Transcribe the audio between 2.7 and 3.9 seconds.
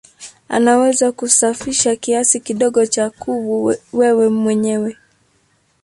cha kuvu